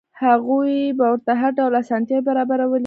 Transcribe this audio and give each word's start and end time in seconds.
هغوی 0.21 0.77
به 0.97 1.05
ورته 1.11 1.31
هر 1.41 1.51
ډول 1.59 1.73
اسانتیاوې 1.81 2.25
برابرولې. 2.29 2.79